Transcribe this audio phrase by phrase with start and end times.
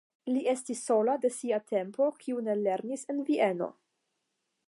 [0.35, 3.71] Li estis sola de sia tempo, kiu ne lernis en Vieno.